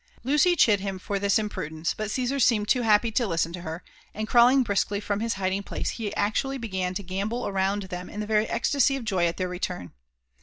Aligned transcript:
'Lucy 0.23 0.55
chid 0.55 0.79
him 0.79 0.97
for 0.97 1.19
this 1.19 1.37
imprudence; 1.37 1.93
but 1.93 2.09
Caesar 2.09 2.39
seemed 2.39 2.67
too 2.67 2.81
happy 2.81 3.11
to 3.11 3.27
listen 3.27 3.53
to 3.53 3.61
her, 3.61 3.83
and 4.15 4.27
crawling 4.27 4.63
briskly 4.63 4.99
from 4.99 5.19
his 5.19 5.35
hiding 5.35 5.61
place, 5.61 5.91
he 5.91 6.07
ac 6.07 6.17
tually 6.33 6.59
began 6.59 6.95
to 6.95 7.03
gambol 7.03 7.47
round 7.53 7.83
them 7.83 8.09
in 8.09 8.19
the 8.19 8.25
very 8.25 8.47
ecstasy 8.49 8.95
of 8.95 9.05
joy 9.05 9.27
at 9.27 9.37
their 9.37 9.47
return. 9.47 9.93